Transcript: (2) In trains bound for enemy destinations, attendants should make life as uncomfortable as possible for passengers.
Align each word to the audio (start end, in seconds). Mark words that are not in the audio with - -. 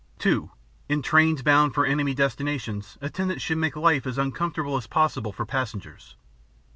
(2) 0.17 0.49
In 0.89 1.03
trains 1.03 1.43
bound 1.43 1.75
for 1.75 1.85
enemy 1.85 2.15
destinations, 2.15 2.97
attendants 3.01 3.43
should 3.43 3.59
make 3.59 3.75
life 3.75 4.07
as 4.07 4.17
uncomfortable 4.17 4.75
as 4.75 4.87
possible 4.87 5.31
for 5.31 5.45
passengers. 5.45 6.15